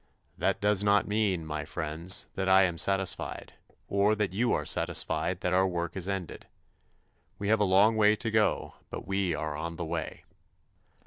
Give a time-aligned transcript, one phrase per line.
[0.35, 3.53] That does not mean, my friends, that I am satisfied,
[3.87, 6.47] or that you are satisfied that our work is ended.
[7.37, 10.23] We have a long way to go but we are on the way.